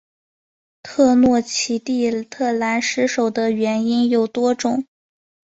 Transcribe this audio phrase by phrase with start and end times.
[0.81, 4.83] 特诺奇蒂特兰失守的原因有多种。